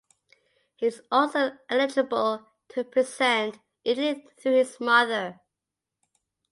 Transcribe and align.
He 0.77 0.87
is 0.87 1.03
also 1.11 1.51
eligible 1.69 2.47
to 2.69 2.79
represent 2.81 3.59
Italy 3.83 4.27
through 4.39 4.55
his 4.57 4.79
mother. 4.79 5.39